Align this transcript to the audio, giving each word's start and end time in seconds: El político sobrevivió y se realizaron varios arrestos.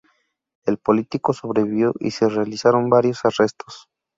El 0.65 0.79
político 0.79 1.31
sobrevivió 1.31 1.93
y 1.99 2.09
se 2.09 2.27
realizaron 2.27 2.89
varios 2.89 3.19
arrestos. 3.23 3.85